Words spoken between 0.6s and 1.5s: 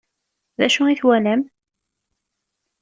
acu i twalam?